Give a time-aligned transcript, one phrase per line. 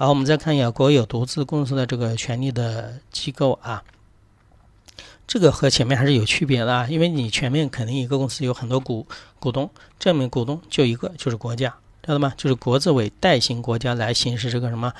[0.00, 3.84] 好，我们再看一下国有独资公司的这个权利的机构啊，
[5.26, 9.06] 这个和前面还是有区别的啊，因为你前面肯定一个公司有很多股
[9.38, 9.68] 股东，
[9.98, 12.32] 这面股东就一个，就是国家，知道吗？
[12.38, 14.90] 就是国资委代行国家来行使这个什么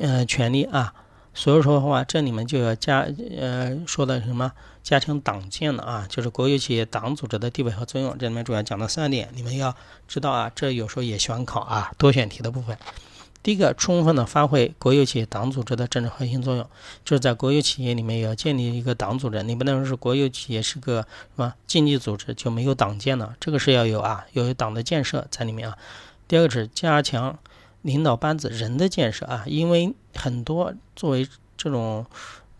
[0.00, 0.94] 呃权利啊。
[1.34, 3.06] 所以说的话，这里面就要加
[3.38, 4.50] 呃说的什么
[4.82, 8.16] 加强党建的啊，就是国有企业党组织的地位和作用。
[8.16, 9.76] 这里面主要讲了三点，你们要
[10.08, 12.74] 知道啊，这有时候也喜欢考啊，多选题的部分。
[13.42, 16.66] 第一个，充分的发挥国有企业党组织的政治核心作用，
[17.04, 25.76] 就是在国有企业里面也要建立一个党组织，你不能说是国有企业是个什么经济组织就没有党建了，这个是要有啊，要有党的建设在里面啊。
[26.28, 27.38] 第二个是加强。
[27.82, 31.26] 领导班子人的建设啊，因为很多作为
[31.56, 32.04] 这种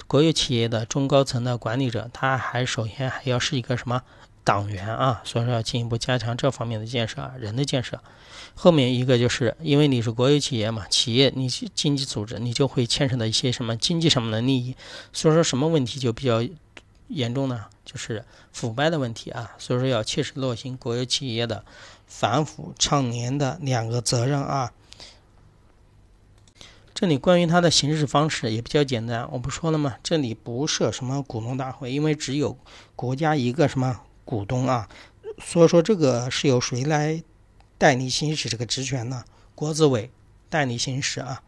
[0.06, 4.00] 国有企业的中高层的管理者，他还首先还要是一个什么
[4.44, 8.00] 党员啊，所以说要进一步加强这方面的建设啊，人的建设。
[8.54, 14.74] 后面一个就是因为你是国有企业嘛，企业你是经济组织，你就会牵扯到一些什么经济上面的利益，
[15.12, 16.42] 所以说什么问题就比较
[17.08, 17.66] 严重呢？
[17.84, 21.64] 就是腐败的问题啊，所以说要切实落实国有企业的
[22.06, 24.72] 反腐倡廉的两个责任啊。
[26.92, 29.96] 这里关于它的行事方式也比较简单，我不说了吗？
[30.02, 32.58] 这里不设什么股东大会，因为只有
[32.94, 34.00] 国家一个什么
[34.30, 34.88] 股东啊，
[35.42, 37.20] 所以说这个是由谁来
[37.76, 39.24] 代理行使这个职权呢？
[39.56, 40.08] 国资委
[40.48, 41.42] 代理行使啊。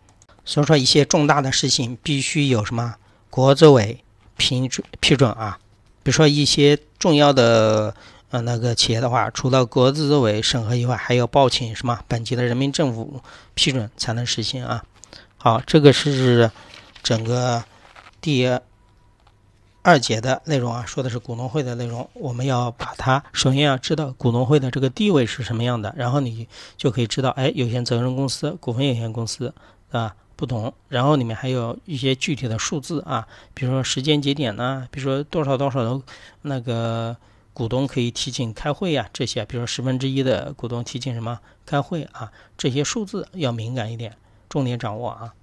[0.45, 2.97] 所以说一些重大的事情必须有什么
[3.31, 4.03] 国资委
[4.37, 5.61] 批准批准啊。
[6.03, 7.95] 比如说一些重要的
[8.31, 13.23] 呃那个企业的话，除了国资委审核以外，还要报请什么本级的人民政府
[13.55, 14.83] 批准才能实行啊。
[15.37, 16.51] 好，这个是
[17.05, 17.63] 整个
[18.21, 18.45] 第
[19.85, 22.09] 二节的内容啊，说的是股东会的内容。
[22.15, 29.53] 我们要把它首先要知道股东会的这个地位是什么样的，然后你就可以知道，哎，有限责任公司、股份有限公司
[29.91, 30.73] 啊不同。
[30.89, 36.01] 然后里面还有一些具体的数字啊，比如说时间节点呢，比如说多少多少的
[36.43, 37.17] 那个
[37.53, 44.17] 股东可以提请开会呀，这些，比如说十分之一的股东提请什么开会啊，这些数字要敏感一点。
[44.49, 45.35] 重点掌握啊。